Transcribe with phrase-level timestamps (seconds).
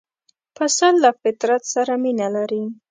[0.55, 2.63] پسه له فطرت سره مینه لري.